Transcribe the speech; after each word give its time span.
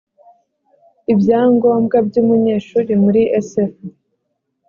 ibyangombwa 1.13 1.97
by 2.07 2.15
umunyeshuri 2.21 2.91
muri 3.03 3.21
sfb 3.49 3.79